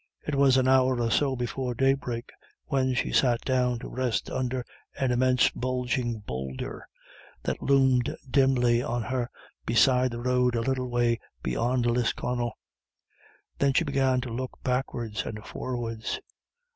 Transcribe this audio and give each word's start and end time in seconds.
It 0.25 0.33
was 0.33 0.57
an 0.57 0.67
hour 0.67 0.99
or 0.99 1.11
so 1.11 1.35
before 1.35 1.75
daybreak 1.75 2.31
when 2.65 2.95
she 2.95 3.11
sat 3.11 3.39
down 3.41 3.77
to 3.77 3.87
rest 3.87 4.31
under 4.31 4.65
an 4.99 5.11
immense 5.11 5.51
bulging 5.51 6.21
boulder 6.21 6.87
that 7.43 7.61
loomed 7.61 8.17
dimly 8.27 8.81
on 8.81 9.03
her 9.03 9.29
beside 9.63 10.09
the 10.09 10.19
road 10.19 10.55
a 10.55 10.61
little 10.61 10.89
way 10.89 11.19
beyond 11.43 11.85
Lisconnel. 11.85 12.57
Then 13.59 13.73
she 13.73 13.83
began 13.83 14.21
to 14.21 14.33
look 14.33 14.57
backwards 14.63 15.23
and 15.23 15.45
forwards. 15.45 16.19